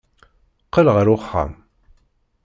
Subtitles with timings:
[0.65, 1.51] Qqel ɣer uxxam.